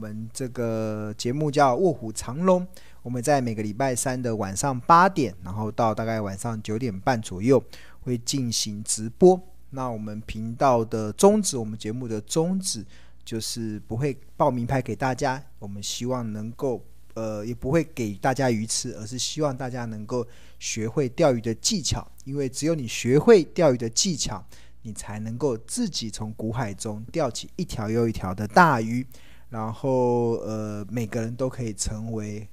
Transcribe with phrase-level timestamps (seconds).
[0.00, 2.66] 我们这个节目叫《卧虎藏龙》，
[3.02, 7.62] 我们在每个礼拜三的晚上八点，然后到大概晚上九点半左右
[8.00, 9.38] 会进行直播。
[9.68, 12.82] 那我们频道的宗旨，我们节目的宗旨
[13.26, 20.26] 就是不会报名牌给大家，我们希望能够呃也不会给大家鱼吃，而是希望大家能够
[20.58, 24.42] 学会钓鱼的技巧，因为只有你学会钓鱼的技巧。
[24.82, 29.06] 你才能够自己从股海中钓起一条又一条的大鱼，
[29.50, 32.48] 然后呃，每个人都可以成为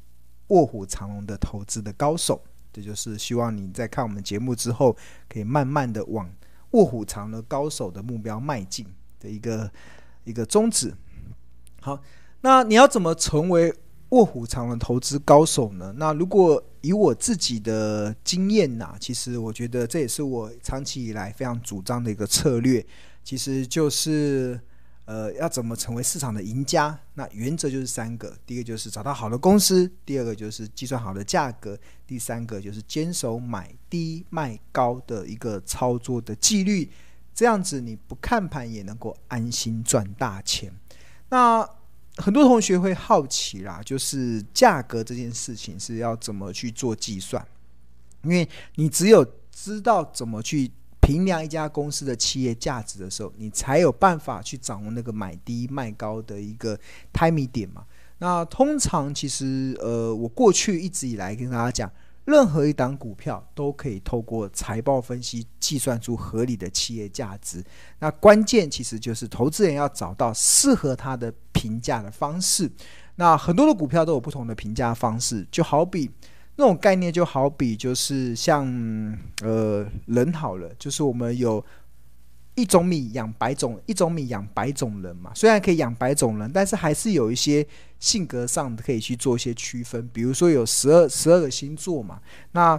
[0.48, 2.42] 卧虎藏龙的投资的高手。
[2.73, 4.96] 这就是希望你在看我们节目之后，
[5.30, 6.30] 可以慢慢的往
[6.72, 8.86] 卧虎藏龙高手的目标迈进
[9.20, 9.72] 的一个
[10.26, 10.94] 一个宗旨。
[11.82, 12.00] 好，
[12.42, 13.73] 那你要怎么成为
[14.09, 15.94] 卧虎藏龙投资高手呢？
[15.98, 22.86] 那如果以我自己的经验呐，其实我觉得这也是我长期以来非常主张的一个策略，
[23.23, 24.59] 其实就是
[25.08, 27.00] 呃，要怎么成为市场的赢家？
[27.14, 36.92] 那原则就是三个：第一个就是找到好的公司；第二个就是计算好的价格；第三个就是坚守买低卖高的一个操作的纪律。
[37.34, 40.70] 这样子你不看盘也能够安心赚大钱。
[41.30, 41.66] 那
[42.18, 47.48] 很多同学会好奇啦，就是价格这件事情是要怎么去做计算？
[48.24, 50.70] 因为你只有知道怎么去
[51.08, 56.77] 评量一家公司的企业价值的时候，你才有办法去掌握那个买低卖高的一个
[57.13, 57.86] timing 点嘛。
[58.17, 61.89] 那通常其实，呃，我过去一直以来跟大家讲。
[62.25, 67.63] 任何一档股票都可以透过财报分析计算出合理的企业价值。
[68.00, 72.69] 那关键其实就是投资人要找到适合他的评价的方式。
[73.16, 76.11] 那很多的股票都有不同的评价方式，就好比
[76.58, 78.67] 那种概念，就好比就是像
[79.41, 81.66] 呃人好了，就是我们有。
[82.59, 85.31] 一种米养百种，一种米养百种人嘛。
[85.35, 87.63] 虽然可以养百种人，但是还是有一些
[88.00, 90.09] 性格上可以去做一些区分。
[90.11, 92.19] 比如说有十二十二个星座嘛，
[92.53, 92.75] 那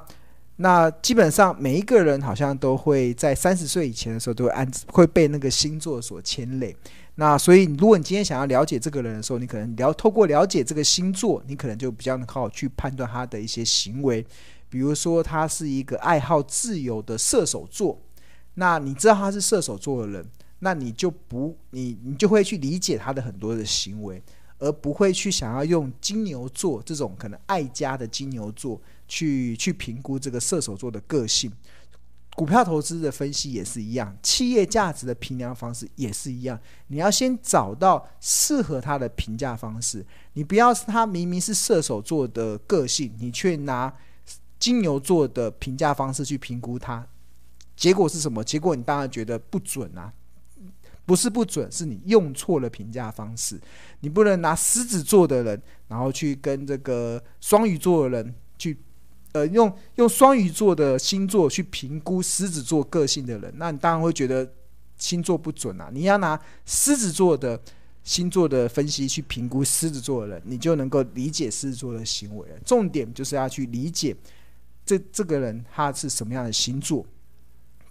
[0.61, 6.77] 那基本上每一个人好像都会在三十岁以前的时候都会按会被那个星座所牵累。
[7.15, 14.25] 那所以如果你今天想要了解这个人的时候，你可能了透过了解这个星座，你可能就比较能好去判断他的一些行为。
[14.69, 17.99] 比如说他是一个爱好自由的射手座。
[18.55, 20.27] 那你知道他是射手座的人，
[20.59, 24.21] 那你就不你你就会去理解他的很多的行为，
[24.59, 31.51] 而不会去想要用金牛座这种可能爱家的金牛座去去评估这个射手座的个性。
[32.37, 36.57] 股票投资的分析也是一样，企业价值的评量方式也是一样。
[36.87, 43.93] 你要先找到适合他的评价方式，你不要是他明明是射手座的个性，你却拿
[44.61, 47.05] 金牛座的评价方式去评估他。
[47.75, 48.45] 结果是什么？
[48.45, 50.13] 结果你当然觉得不准啊，
[51.05, 53.61] 不是不准，是你用错了评价方式。
[53.99, 58.79] 你不能拿狮子座的人，然后去跟这个双鱼座的人去，
[59.38, 64.50] 呃，用用双鱼座的星座去评估狮子座个性的人，那你当然会觉得
[64.97, 65.88] 星座不准啊。
[65.93, 67.60] 你要拿狮子座的
[68.03, 72.49] 星座的分析去评估狮子座的人，你就能够理解狮子座的行为。
[72.65, 74.16] 重点就是要去理解
[74.84, 77.06] 这这个人他是什么样的星座。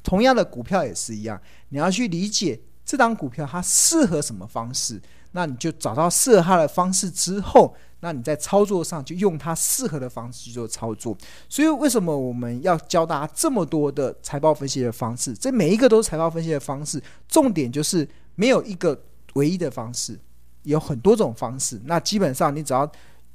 [0.03, 11.17] 同样的股票也是一样，你要去理解这档股票它适合什么方式，那你就找到适合它的方式之后，那你在操作上就用它适合的方式去做操作。
[11.49, 15.33] 所以为什么我们要教大家这么多的财报分析的方式？
[15.33, 18.99] 这每一个都是财报分析的方式，重点就是没有一个
[19.33, 20.19] 唯一的方式，
[20.63, 21.81] 有很多种方式。
[21.85, 22.89] 那基本上你只要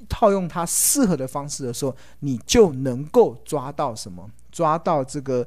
[0.09, 4.29] 套用它适合的方式的时候，你就能够抓到什么？
[4.51, 5.47] 抓到这个。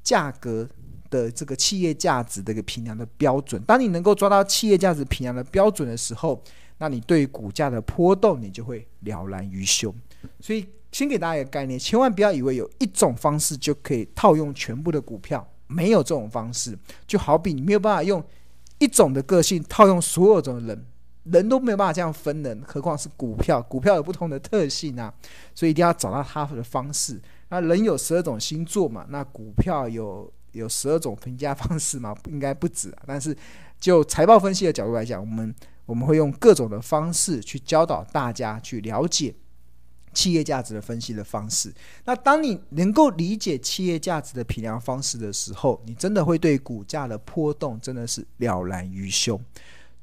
[0.00, 0.66] 价格
[1.10, 6.42] 的这个企业价值的一个评量的标准，当你能够抓到企业价值评量的标准的时候，
[6.78, 9.94] 那你对股价的波动你就会了然于胸。
[10.40, 16.76] 所以，先给大家一个概念，千万不要以为有一种方式就可以套用全部的股票，没有这种方式。
[17.06, 18.24] 就好比你没有办法用
[18.78, 20.84] 一种的个性套用所有种人，
[21.24, 23.60] 人都没有办法这样分人，何况是股票？
[23.62, 25.12] 股票有不同的特性啊，
[25.54, 27.20] 所以一定要找到它的方式。
[27.50, 29.06] 那人有十二种星座嘛？
[29.08, 32.16] 那股票有有十二种评价方式嘛？
[32.28, 33.02] 应该不止啊。
[33.06, 33.36] 但是
[33.78, 35.54] 就财报分析的角度来讲，我们
[35.88, 39.34] 我们会用各种的方式去教导大家去了解
[40.12, 41.72] 企业价值的分析的方式。
[42.04, 49.40] 那当你能够理解企业价值的评量方式的时候，你真的会对股价的波动真的是了然于胸。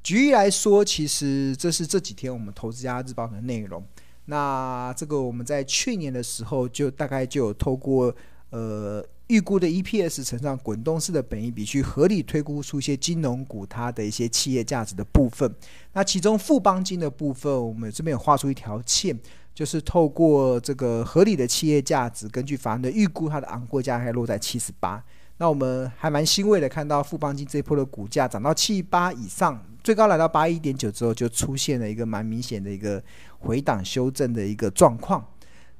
[0.02, 3.84] 举例来说，其实这是这几天我们投资家日报的内容。
[4.24, 8.12] 那这个我们在去年的时候就大概就有透过
[8.50, 15.52] 呃预估的 EPS 乘上滚动式的本益比，去合理推估出一些金融股它的一些企业价值的部分。
[15.92, 19.18] 那其中富邦金的部分，我们这边有画出一条线，
[19.52, 25.02] 就是透过这个合理的企业价值，根据法人的预估，它的昂贵价还落在七十八。
[25.38, 33.02] 那我们还蛮欣慰的，看到富邦金这一波的股价涨到七八以上，最高来到八一点九之后，就出现了一个蛮明显的一个
[33.38, 35.22] 回档修正的一个状况。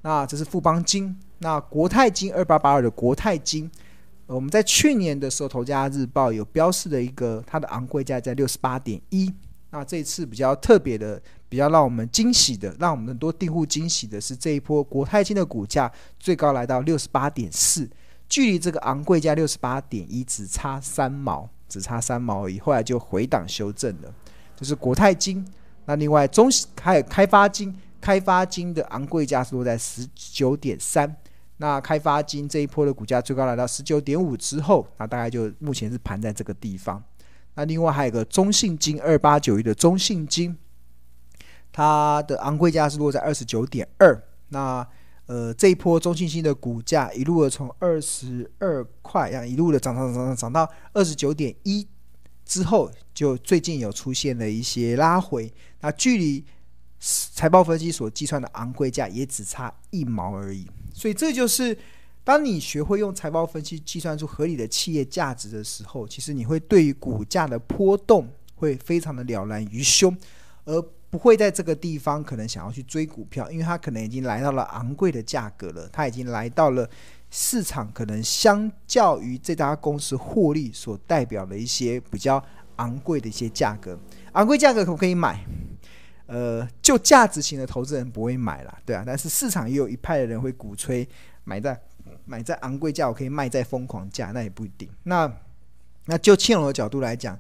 [0.07, 1.13] 那这是富邦金。
[1.39, 3.69] 那国泰金二八八二的国泰金，
[4.27, 9.35] 我们在去年的时候，《头家日报》有标示的一个它的昂贵价在六十八点一。
[9.71, 17.91] 那这一次比较特别的，比较让我们惊喜的，让我们很多订户惊喜的是，这一波国泰金的股价最高来到六十八点四，
[18.29, 22.61] 距离这个昂贵价六十八点一只差三毛，只差三毛而已。
[22.61, 24.15] 后来就回档修正了，
[24.55, 25.45] 这、就是国泰金。
[25.87, 26.49] 那另外中
[26.81, 31.17] 还有开发金，开发金的昂贵价是落在十九点三。
[31.59, 37.03] 那开发金这一波的股价最高来到十九点五之后，那大概就目前是盘在这个地方。
[37.55, 40.55] 那另外还有个中信金二八九一的中信金，
[41.73, 44.23] 它的昂贵价是落在二十九点二。
[44.51, 44.87] 那
[45.25, 51.89] 呃这一波中信金的股价一路的从二十二块，然后一路的涨涨涨涨涨到二十九点一
[52.45, 55.51] 之后，就最近有出现了一些拉回。
[55.81, 56.45] 那距离
[56.99, 60.67] 财报分析所计算的昂贵价也只差一毛而已。
[60.93, 61.77] 所以这就是，
[62.25, 70.17] 当你学会用财报分析计算出合理的企业价值的时候，其实你会对于股价的波动会非常的了然于胸，
[70.65, 76.89] 而不会在这个地方可能想要去追股票，因为它可能已经来到了昂贵的价格了，它已经来到了
[77.31, 82.43] 市场可能相较于这家公司获利所代表的一些比较
[82.77, 83.99] 昂贵的一些价格，
[84.33, 85.45] 昂贵价格可不可以买？
[86.27, 91.09] 呃，就价值型的投资人不会买啦，对啊，但是市场也有一派的人会鼓吹
[91.45, 91.81] 买在
[92.25, 94.91] 买在昂贵价，我可以卖在疯狂价，那也不一定。
[95.05, 95.33] 那
[96.07, 97.39] 那就庆隆的角度来讲，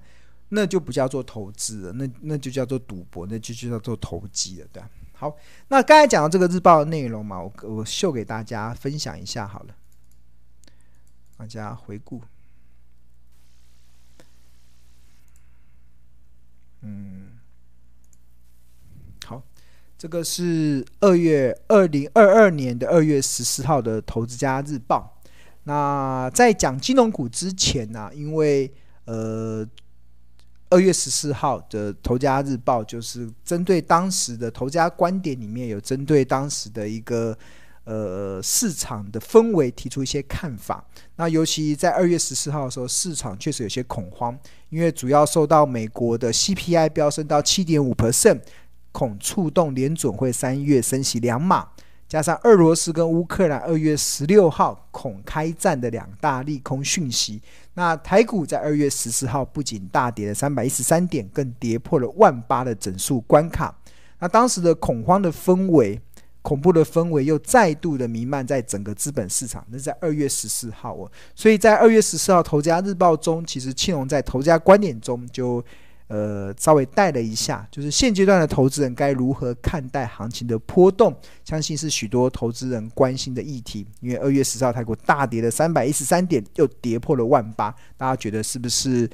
[0.50, 4.88] 那就不叫做投资了，那那就叫做赌博，那就就叫做投机了，对啊。
[5.14, 5.36] 好，
[5.68, 9.74] 那刚才讲到这个日报的内容嘛，我我秀给大家分享一下好了，
[11.36, 12.22] 大家回顾，
[16.82, 17.35] 嗯。
[20.06, 25.18] 这个是二月二零二二年的二月十四号的《投资家日报》。
[25.64, 28.72] 那在讲金融股之前呢、因为
[29.06, 29.66] 呃
[30.70, 37.36] 二月十四号的《投资家日报》就是针对当时的投资家观点里面有针对当时的一个
[37.82, 40.86] 呃市场的氛围提出一些看法。
[41.16, 44.38] 那尤其在二月十四号的时候，市场确实有些恐慌，
[44.68, 48.38] 因为主要受到美国的 CPI 飙升到七点五 percent。
[48.96, 51.68] 恐触动联准会三月升息两码，
[52.08, 57.42] 加上俄罗斯跟乌克兰二月十六号恐开战的两大利空讯息，
[57.74, 63.76] 那台股在二月十四号不仅大跌了三百一十三点，更跌破了万八的整数关卡。
[64.18, 66.00] 那当时的恐慌的氛围、
[66.40, 69.62] 恐怖的氛围又再度的弥漫在整个资本市场。
[69.68, 75.62] 那在二月十四号哦，所以在二月十四号《投家日报》中，其实庆隆在《投家观点》中就。
[76.08, 81.14] 呃，稍微带了一下，就是现阶段的投资人该如何看待行情的波动，
[81.44, 83.86] 相信是许多投资人关心的议题。
[84.00, 89.08] 因为二月十号台股大跌了三百一十三点，又跌破了万八，大家觉得是不是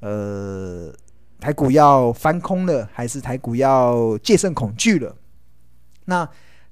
[0.00, 0.92] 呃
[1.38, 5.14] 台股要翻空了，还是台股要戒慎恐惧了？
[6.06, 6.28] 那。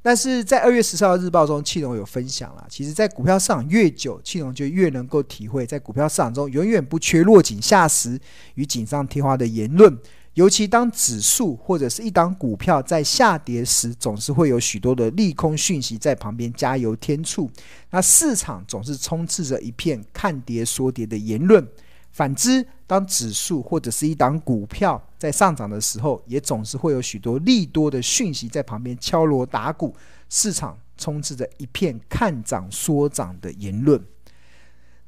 [0.06, 2.64] 但是在二月十四号日报中，庆隆有分享了。
[2.70, 8.16] 其实，在股票市场越久，庆隆就越能够体会，在股票市场中永远不缺落井下石
[8.54, 9.98] 与锦上添花的言论。
[10.34, 17.50] 尤其当指数或者是一档股票在下跌时，总是会有许多的利空讯息在旁边加油添醋。
[17.90, 21.66] 那市场总是充斥着一片看跌说跌的言论。
[22.16, 29.94] 反之，当指数或者是一档股票在上涨的时候，也总是会有许多利多的讯息在旁边敲锣打鼓，
[30.30, 34.02] 市场充斥着一片看涨说涨的言论。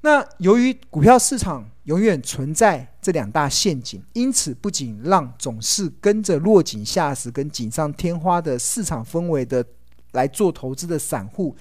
[0.03, 9.65] 那由于股票市场永远存在这两大陷阱，因此不仅让总是跟着落井下石、跟锦上添花的市场氛围的
[10.13, 11.57] 来做投资的散户。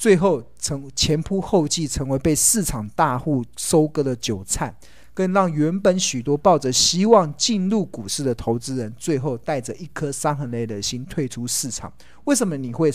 [0.00, 4.74] 最后成前仆后继，成为被市场大户收割的韭菜，
[5.12, 11.92] 更让原本许多抱着希望进入股市的投资人，最后带着一颗伤痕累累的心退出市场。
[12.24, 12.90] 为什么你会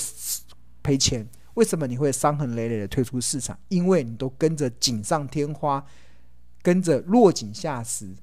[0.82, 1.30] 赔钱？
[1.54, 3.56] 为什么你会伤痕累累的退出市场？
[3.68, 5.86] 因为你都跟着锦上添花，
[6.64, 8.16] 跟着落井下石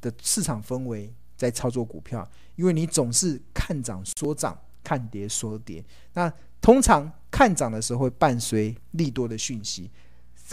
[0.00, 5.84] 的市场氛围在操作股票，因为你总是看涨说涨，看跌说跌。
[6.12, 9.90] 那通常看涨的时候会伴随利多的讯息，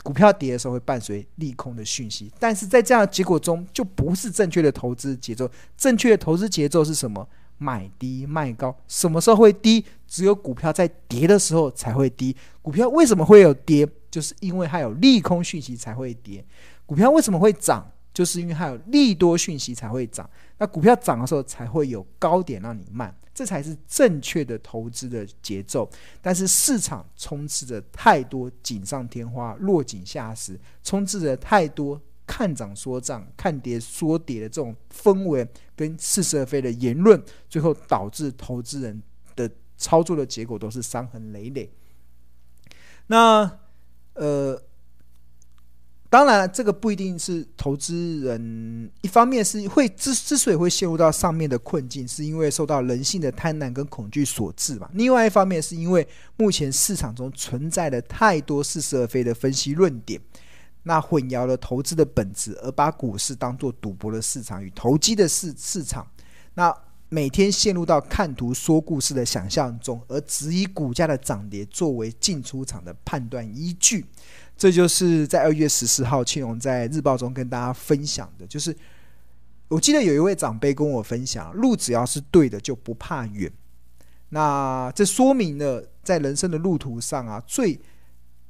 [0.01, 5.48] 股票跌的时候会伴随利空的讯息，但是在这样的结果中，就不是正确的投资节奏。
[5.77, 7.27] 正确的投资节奏是什么？
[7.57, 8.74] 买低卖高。
[8.88, 9.83] 什么时候会低？
[10.07, 12.33] 只有股票在跌的时候才会低。
[12.62, 13.86] 股票为什么会有跌？
[14.09, 16.43] 就是因为它有利空讯息才会跌。
[16.86, 17.86] 股票为什么会涨？
[18.19, 20.29] 就是因为它有利多讯息才会涨。
[20.57, 23.15] 那股票涨的时候才会有高点让你卖。
[23.33, 25.89] 这才是正确的投资的节奏，
[26.21, 31.97] 但是市场充斥着太多锦上添花、落井下石，充斥着太多
[32.27, 39.01] 看涨说涨、看跌说跌的这种氛围跟似是而非的言论，最后导致投资人
[39.38, 41.71] 的操作的结果都是伤痕累累。
[43.07, 43.49] 那
[44.15, 44.61] 呃。
[46.11, 48.91] 当然，这个不一定是投资人。
[49.01, 54.89] 一方面是会之之所以会陷入到上面的困境，是因为受到人性的贪婪跟恐惧所致嘛。
[54.93, 60.19] 另外一方面是因为目前市场中存在的太多似是而非的分析论点，
[60.81, 66.07] 那混淆了投资的本质，而把股市当作赌博的市场与投机的市市场。
[66.55, 66.75] 那
[67.09, 74.05] 每天陷入到看图说故事的想象中，而只以股价的涨跌作为进出场的判断依据。
[74.59, 78.75] 这就是在二月十四号，庆荣在日报中跟大家分享的，就是
[79.69, 83.49] 我记得有一位长辈跟我分享，路只要是对的，就不怕远。
[84.29, 87.79] 那这说明了，在人生的路途上啊，最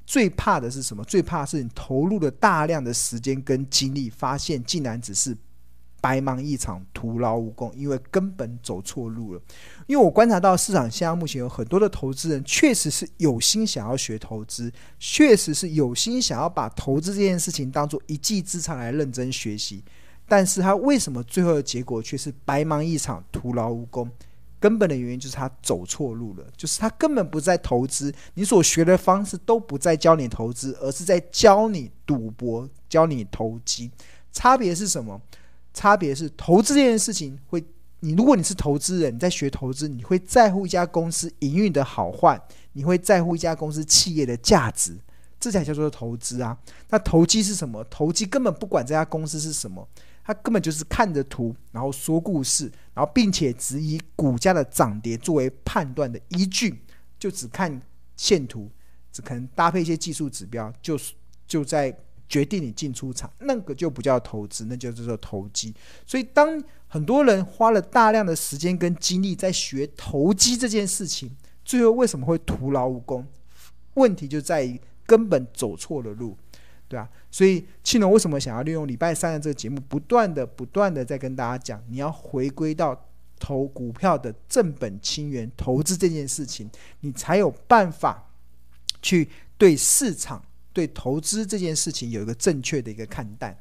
[0.06, 1.04] 最怕的是什么？
[1.04, 5.38] 最怕是你投入了大量的时间跟精力，发现竟然只是。
[6.02, 9.42] 白忙一场，徒劳无功，因为根本走错路了。
[9.88, 19.84] 因为我观察到市场现在目前有很多的投资人，确实是有心想要学投资，确实是有心想要把投资这件事情当做一技之长来认真学习。
[20.28, 24.10] 但是他为什么最后的结果却是白忙一场，徒劳无功？
[24.60, 33.90] 根本的原因就是他走错路了，就是他根本不在投资，你所学的方式都不在教你投资，而是在教你赌博，教你投机。
[34.34, 35.20] 差别是什么？
[35.80, 37.64] 差别是投资这件事情会，
[38.02, 42.38] 你如果你是投资人，你在学投资，你会在乎一家公司营运的好坏，
[42.74, 44.98] 你会在乎一家公司企业的价值，
[45.40, 46.58] 这才叫做投资啊。
[46.90, 47.82] 那投机是什么？
[47.86, 49.88] 投机根本不管这家公司是什么，
[50.22, 56.84] 他根本就是看着图，然后说故事，然后并且只以股价的涨跌作为判断的依据，
[57.18, 57.82] 就只看
[58.18, 58.70] 线图，
[59.14, 61.14] 只可能搭配一些技术指标，就是
[61.48, 61.98] 就在。
[62.30, 65.74] 决定你进出场，那个就不叫投资，那就叫做投机。
[66.06, 73.26] 所以，当很多人花了大量的时间跟精力在学投机这件事情，最后为什么会徒劳无功？
[73.96, 76.38] 问题就在于根本走错了路，
[76.88, 77.10] 对啊。
[77.32, 83.08] 所以，庆龙为什么想要利用礼拜三的这个节目，不断的、不断的在跟大家讲，你要回归到
[83.40, 86.70] 投股票的正本清源，投资这件事情，
[87.00, 88.30] 你才有办法
[89.02, 90.44] 去对市场。
[90.80, 93.60] 对投资这件事情有一个正确的一个看待。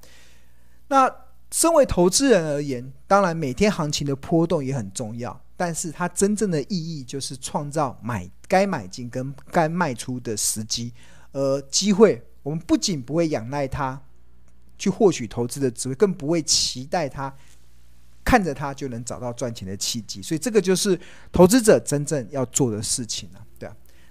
[0.87, 1.13] 那
[1.51, 10.93] 身为投资人而言，当然每天行情的波动也很重要，但是它真正的意义就是创造买该买进跟该卖出的时机。
[11.33, 14.01] 而机会，我们不仅不会仰赖它
[14.79, 17.35] 去获取投资的机会，更不会期待它
[18.25, 20.23] 看着它就能找到赚钱的契机。
[20.23, 20.99] 所以，这个就是
[21.33, 23.45] 投资者真正要做的事情了。
[23.59, 23.69] 对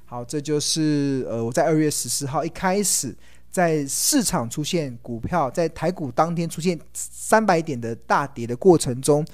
[0.09, 3.13] 好，这就是呃，我在二月十四号一开始，
[3.51, 9.27] 在市场出现股票在台股当天出现三百点的大跌的过程中，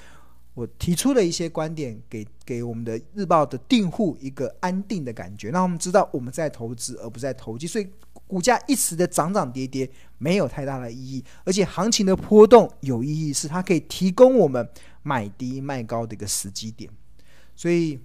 [0.52, 7.86] 我提出了一些观点给，给我们的日报的订户一个安定的感觉，让我们知道我们在投资而不在投机，所以
[8.26, 9.88] 股价一时的涨涨跌跌
[10.18, 14.68] 没有太大的意义，而且行情的波动有意义，是它可以提供我们
[15.04, 16.90] 买低卖高的一个时机点，
[17.54, 18.00] 所以。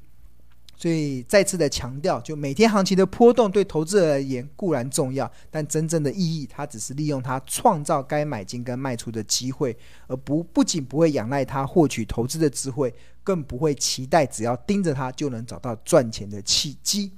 [0.82, 9.76] 所以再次的强调，就每天行情的波动对投资者而言固然重要，但真正的意义，它只是利用它创造该买进跟卖出的机会，
[10.08, 12.96] 而不不仅不会仰赖它获取投资的智慧，
[13.26, 17.12] 更不会期待只要盯着它就能找到赚钱的契机。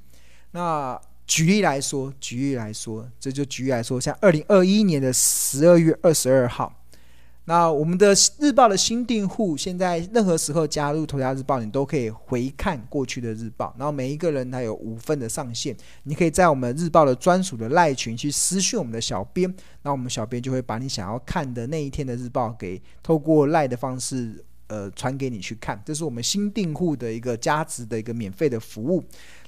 [0.50, 6.81] 那举例来说，举例来说，这就举例来说，像二零二一年的十二月二十二号。
[7.46, 13.76] 那我们的日报的新订户，现在任何时候加入头条日报，你都可以回看过去的日报。
[13.80, 25.82] 然后每一个人他有五份的上限，你可以在我们日报的专属的赖群去私讯我们的小编，那我们小编就会把你想要看的那一天的日报给透过赖的方式，呃，传给你去看。
[25.84, 29.04] 这是我们新订户的一个加值的一个免费的服务。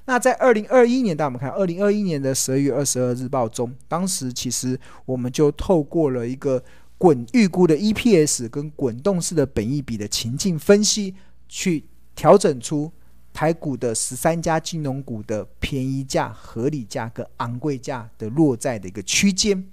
[0.06, 6.62] 那在二零二一年，大家我们看二零二一年的十二月二十二日报中，当时其实我们就透过了一个。
[7.04, 11.14] 滚预估的 EPS 跟滚动式的本益比的情境分析，
[11.50, 11.84] 去
[12.16, 12.90] 调整出
[13.34, 19.70] 台股的十三家金融股的便宜价、合理价跟昂贵价的落在的一个区间。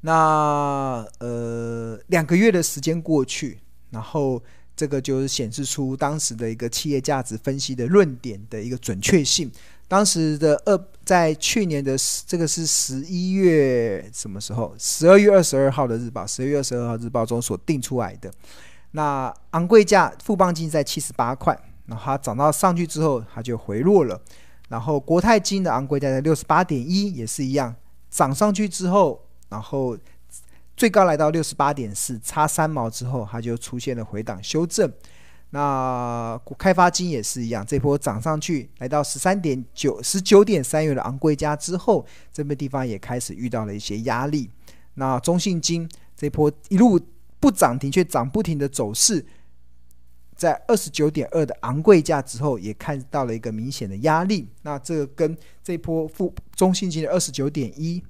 [0.00, 3.58] 那呃，两个月的时间过去，
[3.90, 4.42] 然后
[4.74, 9.52] 这个就是显示出当时的一个企业价值分析的论点的一个准确性。
[9.90, 14.72] 当时的二，在去年的这个是十一月什么时候？
[14.78, 18.32] 十二月二十二号的日报，十二月二十二号日报中所定出来的。
[18.92, 21.60] 那昂贵价富邦金在七十八块。
[21.86, 24.22] 然后它涨到上去之后，它就回落了。
[24.68, 27.74] 然后国泰金的昂贵价在六十八点一，也是一样，
[28.08, 29.98] 涨上去之后，然后
[30.76, 34.88] 最高来到六十八点四，差三毛之后，它就出现了回档修正。
[35.50, 44.48] 那开发金也是一样，这波涨上去来到十三点九，十九点三元的昂贵价之后，这边地方也开始遇到了一些压力。
[44.94, 47.00] 那中信金这波一路
[47.38, 49.26] 不涨停却涨不停的走势。
[50.36, 54.48] 在二十九点二的昂贵价之后，也看到了一个明显的压力。
[54.62, 58.02] 那这跟这波负中信金的二十九点一，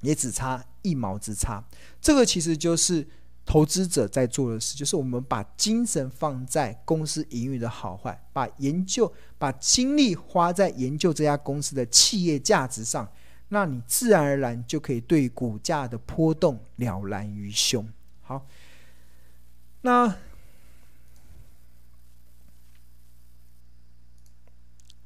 [0.00, 1.62] 也只差一毛之差。
[2.00, 3.06] 这个其实就是
[3.44, 13.10] 投资者在做的事，就是我们把精神放在公司营运的好坏，把研究、把精力花在研究这家公司的企业价值上，
[13.48, 17.86] 那你自然而然就可以对股价的波动了然于胸。
[18.22, 18.46] 好，
[19.82, 20.16] 那。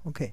[0.04, 0.32] OK，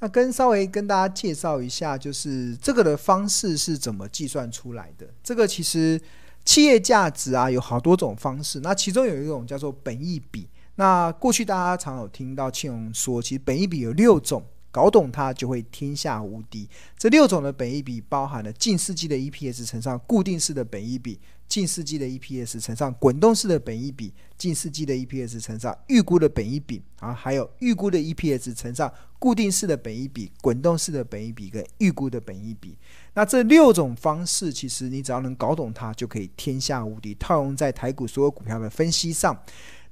[0.00, 5.08] 那跟稍微跟大家介绍一下，就是这个的方式是怎么计算出来的。
[5.22, 6.02] 这个其实
[6.48, 10.48] 企业价值啊有好多种方式，那其中有一种叫做本益比。
[10.76, 14.42] 那过去大家常有听到庆荣说，其实本益比有六种。
[14.70, 16.68] 搞懂它就会天下无敌。
[16.96, 32.76] 这六种的本益比包含了近世纪的 EPS 乘上固定式的本益比，近世纪的 EPS 乘上滚动式的本益比，近世纪的 EPS 乘上预估的本益比啊，还有预估的 EPS 乘上固定式的本益比、滚动式的本益比跟预估的本益比。
[33.14, 37.14] 那这六种方式，其实你只要能搞懂它，就可以天下无敌。
[37.14, 39.36] 套用在台股所有股票的分析上。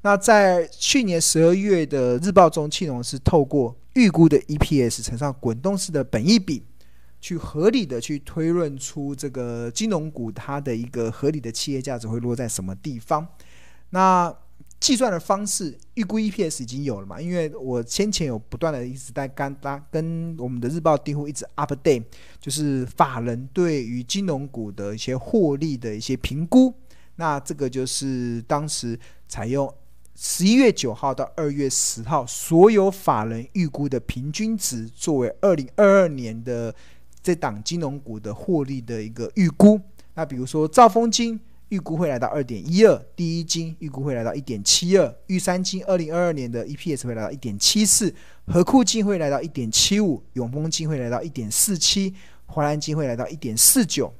[0.02, 6.62] 那在去年十二月的日报中，庆隆是透过预估的 EPS 乘上滚动式的本益比，
[7.26, 13.26] 去合理的去推论出这个金融股它的一个合理的企业价值会落在什么地方。
[13.90, 14.32] 那
[14.78, 17.20] 计算的方式，预估 EPS 已经有了嘛？
[17.20, 22.04] 因为我先前有不断的一直在跟大跟我们的日报订户一直 update，
[22.38, 26.72] 就是法人对于金融股的一些获利的一些评估。
[27.16, 29.68] 那这个就是当时采用。
[30.18, 36.74] 十一月九号到二月十号，所有法人预估的平均值，作为二零二二年的
[37.26, 39.80] 这档金融股的获利的一个预估。
[40.14, 48.14] 那比如说，兆丰金预估会来到二点一二，第一金预估会来到一点七二，玉山金二零二二年的 EPS 会来到一点七四，
[48.46, 52.14] 合库金会来到一点七五，永丰金会来到一点四七，
[52.46, 54.14] 华南金会来到一点四九，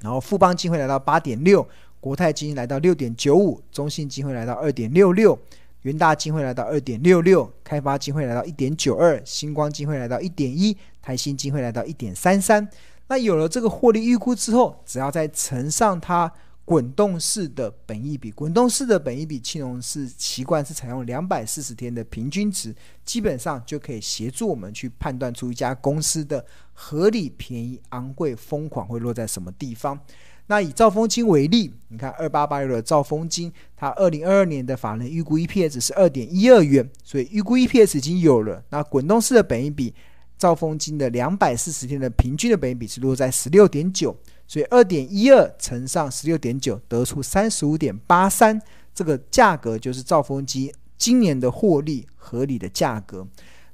[0.00, 1.68] 然后富邦金会来到八点六。
[2.00, 5.38] 国泰金来到六点九五，中信金会来到二点六六，
[5.82, 12.66] 元大金会来到二点六六，开发金会来到一点九二，星光金会来到一点一，台新金会来到一点三三。
[13.08, 16.32] 那有了这个获利预估之后，只要再乘上它
[16.64, 29.98] 滚动式的本益比，滚动式的本益比，青龙是习惯是采用两百四十天的平均值，基本上就可以协助我们去判断出一家公司的合理、便宜、昂贵、疯狂会落在什么地方。
[30.46, 38.62] 那以兆丰金为例，你看二八八六的兆丰金，它二零二二年的法人预估 EPS 是二点一二元，所以预估 EPS 已经有了。
[38.70, 39.94] 那滚动式的本益比，
[40.42, 44.16] 兆丰金的两百四十天的平均的本益比是落在十六点九，
[44.48, 48.60] 所以二点一二乘上十六点九，得出三十五点八三，
[48.92, 53.24] 这个价格就是兆丰金今年的获利合理的价格。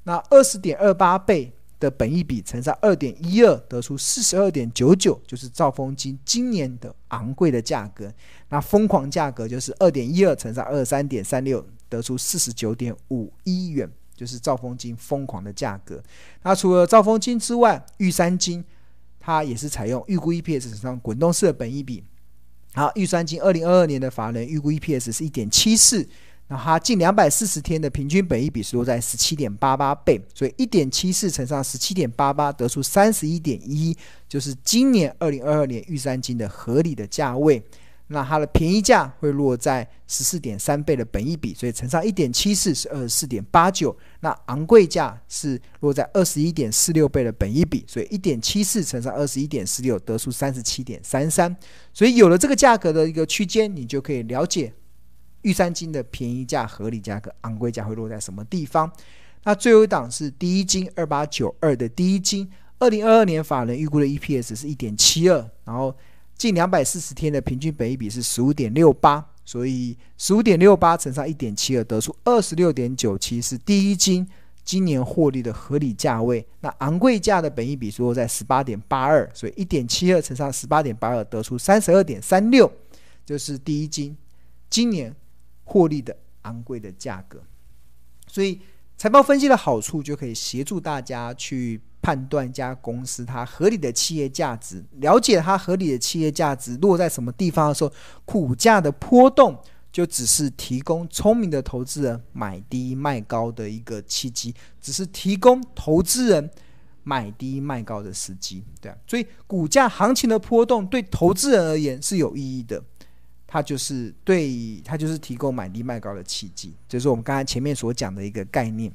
[0.03, 1.55] 那二十点二八倍。
[1.81, 8.13] 的本益比乘上二点一二，得出四十二点九九，就是兆丰金今年的昂贵的价格。
[8.49, 16.03] 那疯狂价格就是二点一二乘上二十三点三六，得出四十九点五一元，就是兆丰金疯狂的价格。
[16.43, 18.65] 那除了兆丰金之外，玉山金
[19.21, 22.03] 它也是采用预估 EPS 乘上滚动式的本益比。
[22.75, 26.05] 好，玉山金二零二二年的法人预估 EPS 是一点七四。
[26.49, 33.97] 那它近两百四十天的平均本益比是落在十七点八八倍，所以一点七四乘上十七点八八，得出三十一点一，
[34.29, 37.63] 就是今年二零二二年玉山金的合理的价位。
[38.09, 43.97] 那它的便宜价会落在十四点三倍的本益比，所以乘上一点七四是二十四点八九。
[44.21, 51.55] 那昂贵价是落在二十一点四六倍的本益比，所以一点七四乘上二十一点四六，得出三十七点三三。
[51.93, 54.73] 所以有了这个价格的一个区间，你就可以了解。
[55.43, 58.91] 玉山金的便宜价、合理价格昂贵价会落在什么地方？
[59.45, 65.97] 那最后一档是第一金二八九二的第一金，二零二二年法人预估的 EPS 是一点七二，然后
[66.39, 74.27] 近两百四十天的平均本益比是十五点六八，所以十五点六八乘上一点七二，得出二十六点九七，是第一金
[74.65, 76.47] 今年获利的合理价位。
[76.61, 82.73] 那昂贵价的本益比是落在十八点八二，所以一点七二乘上十八点八二，得出三十二点三六，
[83.27, 84.17] 就是第一金
[84.71, 85.15] 今年
[85.65, 87.43] 获利的昂贵的价格，
[88.27, 88.61] 所以。
[89.01, 97.93] 财报分析的好处，就可以协助大家去判断一家公司它合理的企业价值，了解它合理的企业价值落在什么地方的时候，
[98.25, 99.59] 股价的波动
[99.91, 106.51] 就只是提供聪明的投资人买低卖高的一个契机，只是提供投资人
[107.03, 112.83] 买低卖高的时机，对啊，所以股价行情的波动对投资人而言是有意义的。
[113.51, 118.93] 它就是对，它就是提供买低卖高的契机，就是我们刚才前面所讲的一个概念。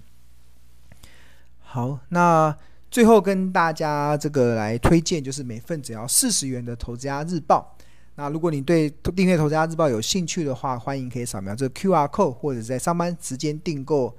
[1.59, 2.55] 好，那
[2.93, 7.75] 最后跟大家这个来推荐，就是每份只要四十元的投资家日报。
[8.13, 14.15] 那如果你对订阅投资家日报有兴趣的话，欢迎可以扫描这个 QR code，或者在上班时间订购。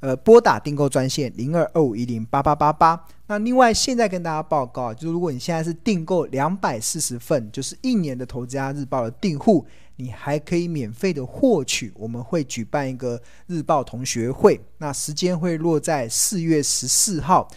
[0.00, 3.02] 呃，拨打订购专线零二二五一零八八八八。
[3.28, 11.90] 那另外，现在跟大家报告，就是如果你现在是订购两百四十份，就是一年的《投资家日报》的订户，你还可以免费的获取。
[11.96, 17.48] 我们会举办一个日报同学会，那时间会落在四月十四号，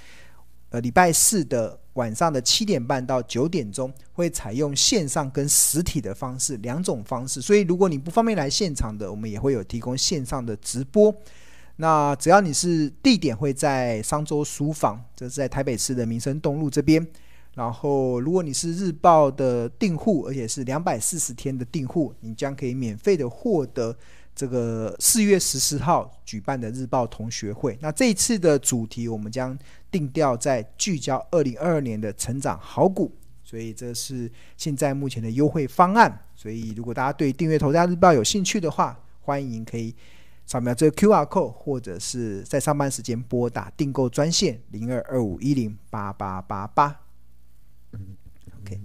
[0.70, 7.42] 呃，礼拜四的晚上的七点半到九点钟，会采用线上跟实体的方式两种方式。
[7.42, 11.14] 所以，如果你不方便来现场的，我们也会有提供线上的直播。
[11.78, 17.06] 那只要你是地点会在商周书房，这是在台北市的民生东路这边。
[17.56, 23.98] 然后，如果你是日报的订户，而且是两百四十天的订户，你将可以免费的获得
[24.40, 27.78] 这个四月十四号举办的日报同学会。
[27.82, 29.58] 那这一次的主题，我们将
[29.92, 33.12] 定调在聚焦二零二二年的成长好股，
[33.44, 36.26] 所以这是现在目前的优惠方案。
[36.38, 39.94] 所以，如果大家对订阅《投资家日报》有兴趣的话，欢迎可以。
[40.46, 47.02] 扫描这个 QR code，或者是在上班时间拨打订购专线零二二五一零八八八八。
[47.94, 48.80] OK